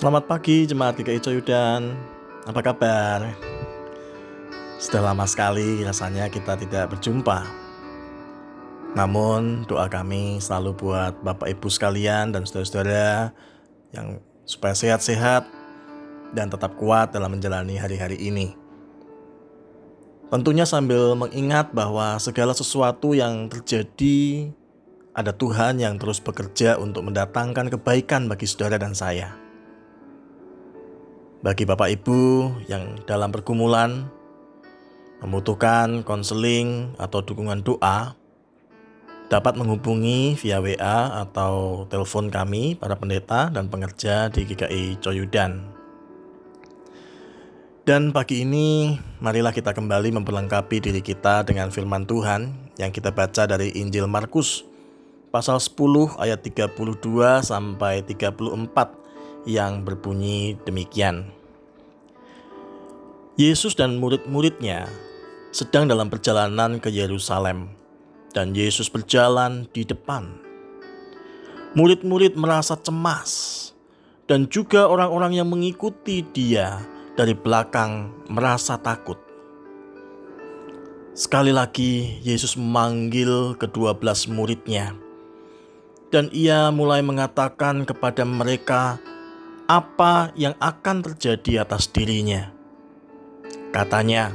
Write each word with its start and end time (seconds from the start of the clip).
Selamat 0.00 0.24
pagi 0.24 0.64
jemaat 0.64 0.96
GKI 0.96 1.20
Coyudan 1.20 1.92
Apa 2.48 2.64
kabar? 2.64 3.36
Sudah 4.80 5.12
lama 5.12 5.28
sekali 5.28 5.84
rasanya 5.84 6.32
kita 6.32 6.56
tidak 6.56 6.96
berjumpa 6.96 7.44
Namun 8.96 9.68
doa 9.68 9.92
kami 9.92 10.40
selalu 10.40 10.72
buat 10.72 11.20
Bapak 11.20 11.52
Ibu 11.52 11.68
sekalian 11.68 12.32
dan 12.32 12.48
saudara-saudara 12.48 13.36
Yang 13.92 14.24
supaya 14.48 14.72
sehat-sehat 14.72 15.44
dan 16.32 16.48
tetap 16.48 16.80
kuat 16.80 17.12
dalam 17.12 17.36
menjalani 17.36 17.76
hari-hari 17.76 18.16
ini 18.24 18.56
Tentunya 20.32 20.64
sambil 20.64 21.12
mengingat 21.12 21.76
bahwa 21.76 22.16
segala 22.16 22.56
sesuatu 22.56 23.12
yang 23.12 23.52
terjadi 23.52 24.48
ada 25.12 25.36
Tuhan 25.36 25.76
yang 25.76 26.00
terus 26.00 26.24
bekerja 26.24 26.80
untuk 26.80 27.04
mendatangkan 27.04 27.68
kebaikan 27.68 28.32
bagi 28.32 28.48
saudara 28.48 28.80
dan 28.80 28.96
saya. 28.96 29.49
Bagi 31.40 31.64
Bapak 31.64 31.88
Ibu 31.88 32.52
yang 32.68 33.00
dalam 33.08 33.32
pergumulan 33.32 34.12
membutuhkan 35.24 36.04
konseling 36.04 36.92
atau 37.00 37.24
dukungan 37.24 37.64
doa, 37.64 38.12
dapat 39.32 39.56
menghubungi 39.56 40.36
via 40.36 40.60
WA 40.60 41.24
atau 41.24 41.88
telepon 41.88 42.28
kami 42.28 42.76
para 42.76 42.92
pendeta 43.00 43.48
dan 43.48 43.72
pengerja 43.72 44.28
di 44.28 44.44
GKI 44.44 45.00
Coyudan. 45.00 45.64
Dan 47.88 48.12
pagi 48.12 48.44
ini 48.44 49.00
marilah 49.24 49.56
kita 49.56 49.72
kembali 49.72 50.20
memperlengkapi 50.20 50.92
diri 50.92 51.00
kita 51.00 51.48
dengan 51.48 51.72
firman 51.72 52.04
Tuhan 52.04 52.52
yang 52.76 52.92
kita 52.92 53.16
baca 53.16 53.48
dari 53.48 53.72
Injil 53.80 54.04
Markus 54.04 54.68
pasal 55.32 55.56
10 55.56 56.20
ayat 56.20 56.44
32 56.44 56.76
sampai 57.40 58.04
34 58.04 59.00
yang 59.48 59.86
berbunyi 59.86 60.58
demikian. 60.68 61.32
Yesus 63.40 63.72
dan 63.72 63.96
murid-muridnya 63.96 64.84
sedang 65.50 65.88
dalam 65.88 66.12
perjalanan 66.12 66.76
ke 66.76 66.92
Yerusalem, 66.92 67.72
dan 68.36 68.52
Yesus 68.52 68.92
berjalan 68.92 69.66
di 69.72 69.82
depan. 69.82 70.28
Murid-murid 71.72 72.36
merasa 72.36 72.76
cemas, 72.76 73.56
dan 74.28 74.46
juga 74.46 74.86
orang-orang 74.86 75.40
yang 75.40 75.48
mengikuti 75.48 76.22
Dia 76.22 76.82
dari 77.16 77.34
belakang 77.34 78.12
merasa 78.28 78.78
takut. 78.78 79.18
Sekali 81.16 81.50
lagi, 81.50 82.22
Yesus 82.22 82.54
memanggil 82.54 83.58
kedua 83.58 83.96
belas 83.96 84.30
muridnya, 84.30 84.94
dan 86.14 86.30
Ia 86.30 86.70
mulai 86.70 87.02
mengatakan 87.02 87.82
kepada 87.82 88.22
mereka 88.22 89.02
apa 89.70 90.34
yang 90.34 90.58
akan 90.58 91.06
terjadi 91.06 91.62
atas 91.62 91.86
dirinya. 91.94 92.50
Katanya, 93.70 94.34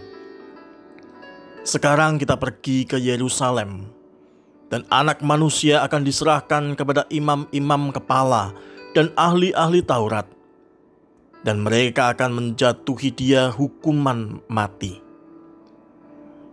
"Sekarang 1.67 2.15
kita 2.15 2.39
pergi 2.39 2.87
ke 2.87 2.95
Yerusalem, 2.95 3.91
dan 4.71 4.87
Anak 4.87 5.19
Manusia 5.19 5.83
akan 5.83 6.07
diserahkan 6.07 6.79
kepada 6.79 7.03
imam-imam 7.11 7.91
kepala 7.91 8.55
dan 8.95 9.11
ahli-ahli 9.19 9.83
Taurat, 9.83 10.23
dan 11.43 11.67
mereka 11.67 12.15
akan 12.15 12.31
menjatuhi 12.31 13.11
Dia 13.11 13.51
hukuman 13.51 14.39
mati, 14.47 15.03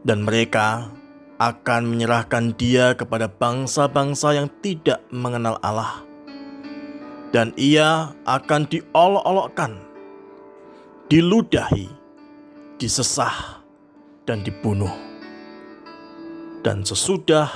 dan 0.02 0.26
mereka 0.26 0.90
akan 1.38 1.86
menyerahkan 1.86 2.50
Dia 2.58 2.98
kepada 2.98 3.30
bangsa-bangsa 3.30 4.34
yang 4.34 4.50
tidak 4.58 5.06
mengenal 5.14 5.62
Allah." 5.62 6.11
Dan 7.32 7.56
ia 7.56 8.12
akan 8.28 8.68
diolok-olokkan, 8.68 9.80
diludahi, 11.08 11.88
disesah, 12.76 13.64
dan 14.28 14.44
dibunuh. 14.44 14.92
Dan 16.62 16.84
sesudah 16.86 17.50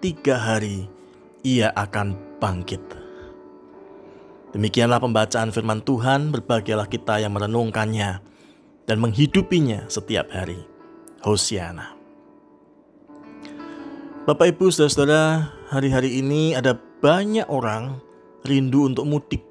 tiga 0.00 0.38
hari, 0.38 0.88
ia 1.42 1.74
akan 1.74 2.16
bangkit. 2.40 2.80
Demikianlah 4.54 5.02
pembacaan 5.02 5.52
firman 5.52 5.82
Tuhan, 5.84 6.32
berbahagialah 6.32 6.88
kita 6.88 7.20
yang 7.20 7.36
merenungkannya 7.36 8.22
dan 8.88 8.96
menghidupinya 8.98 9.86
setiap 9.90 10.30
hari. 10.32 10.58
Hosiana. 11.20 11.92
Bapak 14.24 14.56
Ibu 14.56 14.72
Saudara-saudara, 14.72 15.52
hari-hari 15.68 16.16
ini 16.24 16.56
ada 16.56 16.72
banyak 17.04 17.44
orang 17.52 18.00
rindu 18.44 18.88
untuk 18.88 19.04
mudik. 19.06 19.42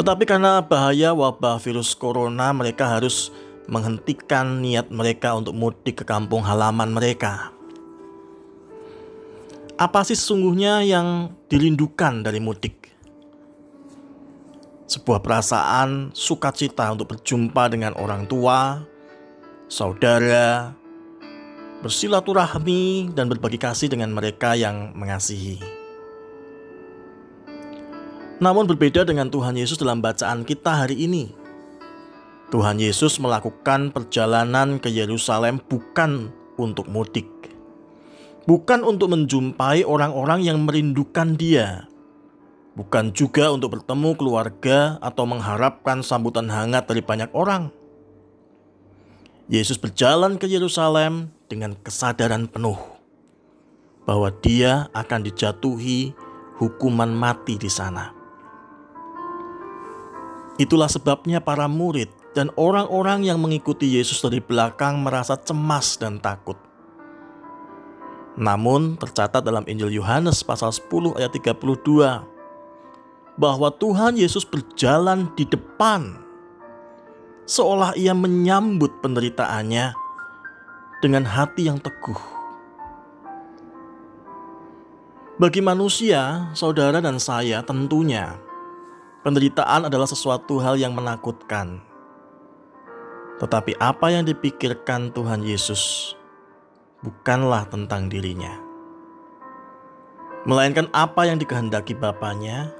Tetapi 0.00 0.24
karena 0.24 0.64
bahaya 0.64 1.12
wabah 1.12 1.60
virus 1.60 1.92
corona, 1.92 2.54
mereka 2.56 2.88
harus 2.88 3.28
menghentikan 3.68 4.64
niat 4.64 4.88
mereka 4.88 5.36
untuk 5.36 5.54
mudik 5.54 6.02
ke 6.02 6.04
kampung 6.08 6.42
halaman 6.42 6.90
mereka. 6.90 7.52
Apa 9.80 10.04
sih 10.04 10.12
sesungguhnya 10.12 10.84
yang 10.84 11.32
dirindukan 11.48 12.20
dari 12.20 12.36
mudik? 12.36 12.92
Sebuah 14.90 15.22
perasaan 15.22 16.10
sukacita 16.12 16.90
untuk 16.90 17.16
berjumpa 17.16 17.70
dengan 17.70 17.94
orang 17.96 18.26
tua, 18.26 18.82
saudara, 19.70 20.74
bersilaturahmi, 21.80 23.14
dan 23.14 23.30
berbagi 23.30 23.56
kasih 23.56 23.88
dengan 23.88 24.12
mereka 24.12 24.52
yang 24.58 24.92
mengasihi. 24.98 25.79
Namun 28.40 28.64
berbeda 28.64 29.04
dengan 29.04 29.28
Tuhan 29.28 29.52
Yesus 29.52 29.76
dalam 29.76 30.00
bacaan 30.00 30.48
kita 30.48 30.72
hari 30.72 31.04
ini. 31.04 31.28
Tuhan 32.48 32.80
Yesus 32.80 33.20
melakukan 33.20 33.92
perjalanan 33.92 34.80
ke 34.80 34.88
Yerusalem 34.88 35.60
bukan 35.60 36.32
untuk 36.56 36.88
mudik. 36.88 37.28
Bukan 38.48 38.80
untuk 38.82 39.12
menjumpai 39.12 39.84
orang-orang 39.84 40.40
yang 40.42 40.58
merindukan 40.64 41.36
dia. 41.36 41.84
Bukan 42.74 43.12
juga 43.12 43.52
untuk 43.52 43.76
bertemu 43.76 44.16
keluarga 44.16 44.96
atau 45.04 45.28
mengharapkan 45.28 46.00
sambutan 46.00 46.48
hangat 46.48 46.88
dari 46.88 47.04
banyak 47.04 47.28
orang. 47.36 47.68
Yesus 49.52 49.76
berjalan 49.76 50.40
ke 50.40 50.48
Yerusalem 50.48 51.28
dengan 51.52 51.76
kesadaran 51.76 52.48
penuh 52.48 52.80
bahwa 54.08 54.32
dia 54.40 54.88
akan 54.96 55.28
dijatuhi 55.28 56.16
hukuman 56.56 57.12
mati 57.12 57.60
di 57.60 57.68
sana. 57.68 58.19
Itulah 60.60 60.92
sebabnya 60.92 61.40
para 61.40 61.64
murid 61.64 62.12
dan 62.36 62.52
orang-orang 62.60 63.24
yang 63.24 63.40
mengikuti 63.40 63.96
Yesus 63.96 64.20
dari 64.20 64.44
belakang 64.44 65.00
merasa 65.00 65.32
cemas 65.40 65.96
dan 65.96 66.20
takut. 66.20 66.60
Namun 68.36 69.00
tercatat 69.00 69.40
dalam 69.40 69.64
Injil 69.64 69.96
Yohanes 69.96 70.44
pasal 70.44 70.68
10 70.68 71.16
ayat 71.16 71.32
32 71.32 71.64
bahwa 73.40 73.72
Tuhan 73.72 74.20
Yesus 74.20 74.44
berjalan 74.44 75.32
di 75.32 75.48
depan 75.48 76.20
seolah 77.48 77.96
ia 77.96 78.12
menyambut 78.12 79.00
penderitaannya 79.00 79.96
dengan 81.00 81.24
hati 81.24 81.72
yang 81.72 81.80
teguh. 81.80 82.20
Bagi 85.40 85.64
manusia, 85.64 86.52
saudara 86.52 87.00
dan 87.00 87.16
saya 87.16 87.64
tentunya 87.64 88.36
Penderitaan 89.20 89.84
adalah 89.84 90.08
sesuatu 90.08 90.64
hal 90.64 90.80
yang 90.80 90.96
menakutkan. 90.96 91.84
Tetapi 93.36 93.76
apa 93.76 94.08
yang 94.08 94.24
dipikirkan 94.24 95.12
Tuhan 95.12 95.44
Yesus 95.44 96.16
bukanlah 97.04 97.68
tentang 97.68 98.08
dirinya. 98.08 98.56
Melainkan 100.48 100.88
apa 100.96 101.28
yang 101.28 101.36
dikehendaki 101.36 101.92
Bapaknya 102.00 102.72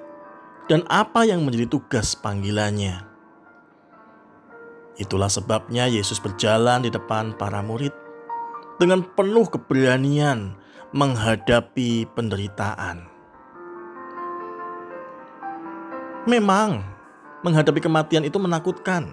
dan 0.72 0.80
apa 0.88 1.28
yang 1.28 1.44
menjadi 1.44 1.76
tugas 1.76 2.16
panggilannya. 2.16 3.04
Itulah 4.96 5.28
sebabnya 5.28 5.92
Yesus 5.92 6.16
berjalan 6.24 6.88
di 6.88 6.88
depan 6.88 7.36
para 7.36 7.60
murid 7.60 7.92
dengan 8.80 9.04
penuh 9.04 9.44
keberanian 9.44 10.56
menghadapi 10.96 12.08
penderitaan. 12.16 13.19
Memang, 16.28 16.84
menghadapi 17.40 17.80
kematian 17.80 18.28
itu 18.28 18.36
menakutkan. 18.36 19.08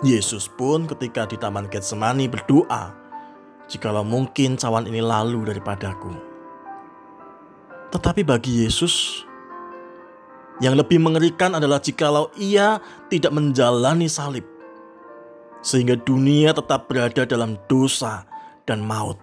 Yesus 0.00 0.48
pun 0.48 0.88
ketika 0.88 1.28
di 1.28 1.36
Taman 1.36 1.68
Getsemani 1.68 2.32
berdoa, 2.32 2.96
"Jikalau 3.68 4.00
mungkin 4.00 4.56
cawan 4.56 4.88
ini 4.88 5.04
lalu 5.04 5.44
daripadaku." 5.44 6.16
Tetapi 7.92 8.24
bagi 8.24 8.64
Yesus, 8.64 9.20
yang 10.64 10.80
lebih 10.80 10.96
mengerikan 10.96 11.52
adalah 11.52 11.76
jikalau 11.76 12.32
ia 12.40 12.80
tidak 13.12 13.36
menjalani 13.36 14.08
salib, 14.08 14.48
sehingga 15.60 16.00
dunia 16.00 16.56
tetap 16.56 16.88
berada 16.88 17.28
dalam 17.28 17.60
dosa 17.68 18.24
dan 18.64 18.80
maut. 18.80 19.20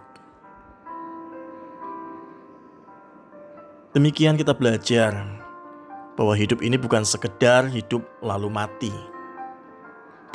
Demikian 3.90 4.38
kita 4.38 4.54
belajar 4.54 5.39
bahwa 6.20 6.36
hidup 6.36 6.60
ini 6.60 6.76
bukan 6.76 7.00
sekedar 7.00 7.64
hidup 7.72 8.04
lalu 8.20 8.52
mati. 8.52 8.92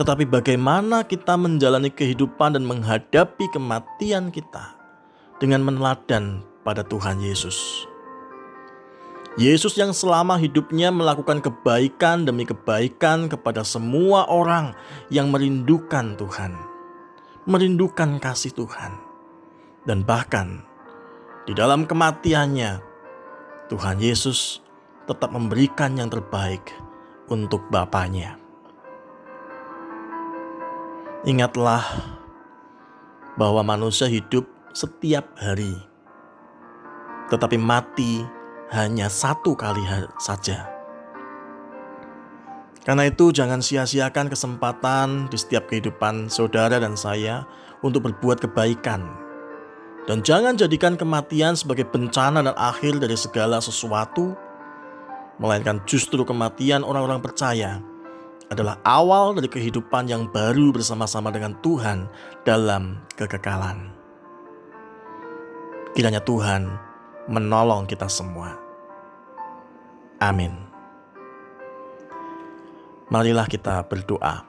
Tetapi 0.01 0.25
bagaimana 0.25 1.05
kita 1.05 1.37
menjalani 1.37 1.93
kehidupan 1.93 2.57
dan 2.57 2.65
menghadapi 2.65 3.45
kematian 3.53 4.33
kita 4.33 4.73
dengan 5.37 5.61
meneladan 5.61 6.41
pada 6.65 6.81
Tuhan 6.81 7.21
Yesus. 7.21 7.85
Yesus 9.37 9.77
yang 9.77 9.93
selama 9.93 10.41
hidupnya 10.41 10.89
melakukan 10.89 11.37
kebaikan 11.37 12.25
demi 12.25 12.49
kebaikan 12.49 13.29
kepada 13.29 13.61
semua 13.61 14.25
orang 14.25 14.73
yang 15.13 15.29
merindukan 15.29 16.17
Tuhan, 16.17 16.57
merindukan 17.45 18.17
kasih 18.17 18.57
Tuhan, 18.57 18.97
dan 19.85 20.01
bahkan 20.01 20.65
di 21.45 21.53
dalam 21.53 21.85
kematiannya, 21.85 22.81
Tuhan 23.69 24.01
Yesus 24.01 24.64
tetap 25.05 25.29
memberikan 25.29 25.93
yang 25.97 26.09
terbaik 26.09 26.73
untuk 27.29 27.65
Bapaknya. 27.69 28.37
Ingatlah 31.25 31.81
bahwa 33.37 33.65
manusia 33.65 34.05
hidup 34.05 34.45
setiap 34.73 35.25
hari, 35.41 35.73
tetapi 37.33 37.57
mati 37.57 38.21
hanya 38.69 39.09
satu 39.09 39.57
kali 39.57 39.81
saja. 40.21 40.69
Karena 42.85 43.09
itu, 43.09 43.33
jangan 43.33 43.65
sia-siakan 43.65 44.29
kesempatan 44.29 45.25
di 45.33 45.37
setiap 45.41 45.65
kehidupan 45.65 46.29
saudara 46.29 46.77
dan 46.77 46.93
saya 46.93 47.49
untuk 47.81 48.05
berbuat 48.05 48.45
kebaikan, 48.45 49.09
dan 50.05 50.21
jangan 50.21 50.53
jadikan 50.53 50.93
kematian 50.93 51.57
sebagai 51.57 51.89
bencana 51.89 52.45
dan 52.45 52.53
akhir 52.53 53.01
dari 53.01 53.17
segala 53.17 53.57
sesuatu 53.57 54.37
melainkan 55.39 55.83
justru 55.83 56.23
kematian 56.23 56.83
orang-orang 56.83 57.19
percaya 57.19 57.83
adalah 58.47 58.77
awal 58.85 59.33
dari 59.33 59.49
kehidupan 59.49 60.05
yang 60.05 60.29
baru 60.29 60.69
bersama-sama 60.69 61.33
dengan 61.33 61.57
Tuhan 61.65 62.05
dalam 62.45 63.01
kekekalan. 63.17 63.89
Kiranya 65.97 66.21
Tuhan 66.21 66.69
menolong 67.25 67.89
kita 67.89 68.05
semua. 68.05 68.53
Amin. 70.21 70.53
Marilah 73.09 73.47
kita 73.49 73.81
berdoa. 73.85 74.45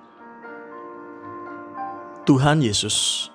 Tuhan 2.27 2.59
Yesus, 2.59 3.31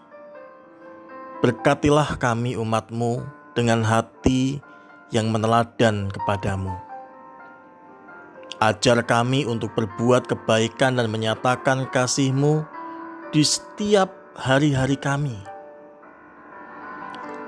berkatilah 1.39 2.19
kami 2.19 2.59
umatmu 2.59 3.24
dengan 3.56 3.88
hati 3.88 4.59
yang 5.15 5.31
meneladan 5.31 6.12
kepadamu 6.12 6.90
Ajar 8.61 9.01
kami 9.01 9.49
untuk 9.49 9.73
berbuat 9.73 10.29
kebaikan 10.29 10.93
dan 10.93 11.09
menyatakan 11.09 11.89
kasih-Mu 11.89 12.61
di 13.33 13.41
setiap 13.41 14.13
hari-hari 14.37 15.01
kami. 15.01 15.33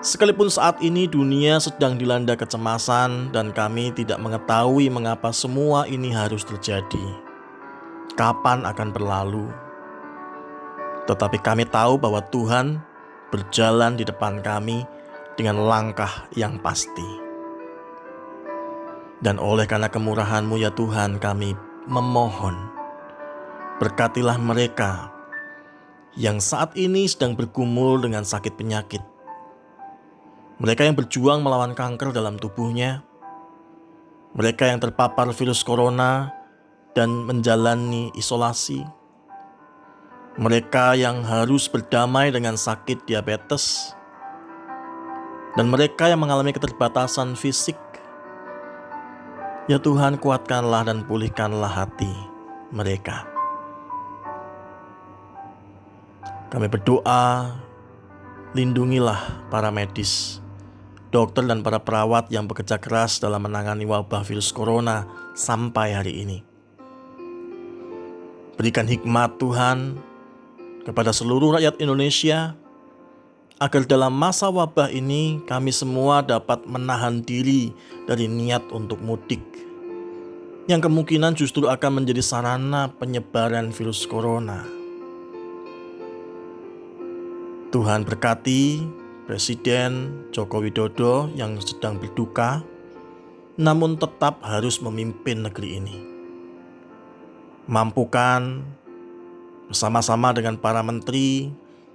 Sekalipun 0.01 0.49
saat 0.49 0.81
ini 0.81 1.05
dunia 1.05 1.61
sedang 1.61 2.01
dilanda 2.01 2.33
kecemasan 2.33 3.29
dan 3.29 3.53
kami 3.53 3.93
tidak 3.93 4.17
mengetahui 4.17 4.89
mengapa 4.89 5.29
semua 5.29 5.85
ini 5.85 6.09
harus 6.09 6.41
terjadi. 6.41 7.07
Kapan 8.17 8.65
akan 8.65 8.89
berlalu? 8.89 9.53
Tetapi 11.05 11.37
kami 11.45 11.69
tahu 11.69 12.01
bahwa 12.01 12.25
Tuhan 12.33 12.81
berjalan 13.29 13.93
di 13.93 14.01
depan 14.01 14.41
kami 14.41 14.81
dengan 15.37 15.61
langkah 15.61 16.25
yang 16.33 16.57
pasti. 16.57 17.22
Dan 19.23 19.39
oleh 19.39 19.63
karena 19.63 19.87
kemurahan-Mu 19.87 20.59
ya 20.59 20.75
Tuhan 20.75 21.15
kami 21.15 21.55
memohon, 21.87 22.59
berkatilah 23.79 24.35
mereka 24.35 25.15
yang 26.19 26.43
saat 26.43 26.75
ini 26.75 27.07
sedang 27.07 27.31
bergumul 27.31 28.03
dengan 28.03 28.27
sakit 28.27 28.59
penyakit. 28.59 28.99
Mereka 30.59 30.83
yang 30.83 30.99
berjuang 30.99 31.39
melawan 31.39 31.71
kanker 31.71 32.11
dalam 32.11 32.35
tubuhnya, 32.35 33.07
mereka 34.35 34.67
yang 34.67 34.83
terpapar 34.83 35.31
virus 35.31 35.63
corona 35.63 36.35
dan 36.91 37.07
menjalani 37.23 38.11
isolasi, 38.19 38.83
mereka 40.35 40.99
yang 40.99 41.23
harus 41.23 41.71
berdamai 41.71 42.27
dengan 42.27 42.59
sakit 42.59 43.07
diabetes, 43.07 43.95
dan 45.55 45.71
mereka 45.71 46.11
yang 46.11 46.19
mengalami 46.19 46.51
keterbatasan 46.51 47.39
fisik 47.39 47.92
Ya 49.63 49.79
Tuhan 49.79 50.19
kuatkanlah 50.19 50.91
dan 50.91 51.07
pulihkanlah 51.07 51.71
hati 51.71 52.11
mereka. 52.75 53.23
Kami 56.51 56.67
berdoa, 56.67 57.55
lindungilah 58.51 59.47
para 59.47 59.71
medis, 59.71 60.43
dokter 61.15 61.47
dan 61.47 61.63
para 61.63 61.79
perawat 61.79 62.27
yang 62.27 62.43
bekerja 62.43 62.75
keras 62.75 63.23
dalam 63.23 63.47
menangani 63.47 63.87
wabah 63.87 64.27
virus 64.27 64.51
corona 64.51 65.07
sampai 65.31 65.95
hari 65.95 66.27
ini. 66.27 66.43
Berikan 68.59 68.83
hikmat 68.83 69.39
Tuhan 69.39 69.95
kepada 70.83 71.15
seluruh 71.15 71.55
rakyat 71.55 71.79
Indonesia 71.79 72.59
agar 73.63 73.87
dalam 73.87 74.11
masa 74.11 74.51
wabah 74.51 74.91
ini 74.91 75.39
kami 75.47 75.71
semua 75.71 76.19
dapat 76.19 76.67
menahan 76.67 77.23
diri 77.23 77.71
dari 78.03 78.27
niat 78.27 78.67
untuk 78.75 78.99
mudik 78.99 79.39
yang 80.67 80.79
kemungkinan 80.79 81.35
justru 81.35 81.67
akan 81.67 82.03
menjadi 82.03 82.23
sarana 82.23 82.87
penyebaran 82.95 83.71
virus 83.71 84.07
corona. 84.07 84.63
Tuhan 87.73 88.07
berkati 88.07 88.85
Presiden 89.27 90.23
Joko 90.31 90.63
Widodo 90.63 91.27
yang 91.35 91.59
sedang 91.59 91.99
berduka, 91.99 92.63
namun 93.59 93.99
tetap 93.99 94.39
harus 94.45 94.79
memimpin 94.79 95.43
negeri 95.43 95.69
ini. 95.83 95.97
Mampukan 97.67 98.63
bersama-sama 99.67 100.35
dengan 100.35 100.59
para 100.59 100.83
menteri 100.83 101.49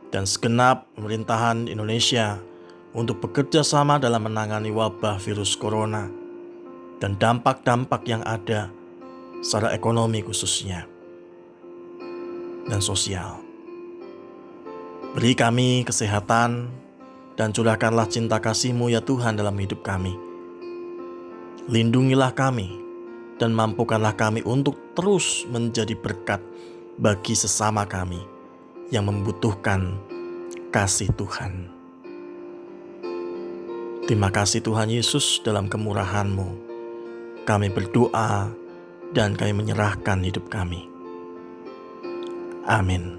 dan 0.08 0.25
segenap 0.25 0.88
pemerintahan 0.97 1.68
Indonesia 1.68 2.40
untuk 2.97 3.21
bekerja 3.21 3.61
sama 3.61 4.00
dalam 4.00 4.25
menangani 4.25 4.73
wabah 4.73 5.21
virus 5.21 5.54
corona 5.54 6.09
dan 6.99 7.14
dampak-dampak 7.21 8.02
yang 8.09 8.25
ada 8.25 8.73
secara 9.44 9.76
ekonomi 9.76 10.25
khususnya 10.25 10.88
dan 12.66 12.80
sosial. 12.82 13.40
Beri 15.14 15.32
kami 15.32 15.88
kesehatan 15.88 16.68
dan 17.38 17.54
curahkanlah 17.54 18.11
cinta 18.11 18.42
kasih-Mu 18.42 18.92
ya 18.92 19.00
Tuhan 19.00 19.38
dalam 19.38 19.56
hidup 19.56 19.80
kami. 19.80 20.12
Lindungilah 21.68 22.32
kami 22.35 22.76
dan 23.38 23.54
mampukanlah 23.54 24.12
kami 24.18 24.42
untuk 24.42 24.76
terus 24.99 25.47
menjadi 25.49 25.94
berkat 25.94 26.42
bagi 26.99 27.38
sesama 27.38 27.87
kami 27.87 28.18
yang 28.90 29.06
membutuhkan 29.06 30.00
kasih 30.68 31.10
Tuhan. 31.16 31.72
Terima 34.08 34.32
kasih 34.32 34.64
Tuhan 34.64 34.88
Yesus 34.88 35.44
dalam 35.44 35.68
kemurahan-Mu 35.68 36.68
kami 37.48 37.72
berdoa 37.72 38.52
dan 39.16 39.32
kami 39.32 39.56
menyerahkan 39.56 40.20
hidup 40.20 40.52
kami. 40.52 40.84
Amin. 42.68 43.17